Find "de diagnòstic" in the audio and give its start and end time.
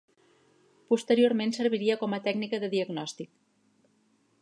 2.65-3.33